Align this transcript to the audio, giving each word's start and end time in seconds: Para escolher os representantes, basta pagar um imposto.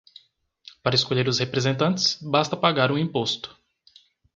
Para 0.81 0.95
escolher 0.95 1.27
os 1.29 1.37
representantes, 1.37 2.17
basta 2.23 2.57
pagar 2.57 2.91
um 2.91 2.97
imposto. 2.97 3.55